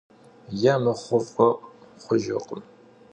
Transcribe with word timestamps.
Yê 0.61 0.73
mıxhu 0.83 1.19
f'ı 1.33 1.47
xhujjırkhım. 2.03 2.61